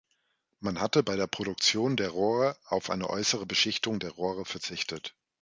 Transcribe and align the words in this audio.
Man 0.61 0.79
hatte 0.81 1.03
bei 1.03 1.15
der 1.15 1.27
Produktion 1.27 1.95
der 1.95 2.09
Rohre 2.09 2.57
auf 2.65 2.89
eine 2.89 3.07
äußere 3.07 3.45
Beschichtung 3.45 3.99
der 3.99 4.09
Rohre 4.09 4.45
verzichtet. 4.45 5.13